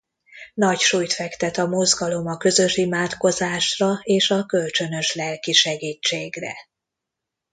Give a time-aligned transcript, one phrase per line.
[0.53, 6.53] Nagy súlyt fektet a mozgalom a közös imádkozásra és a kölcsönös lelki segítségre.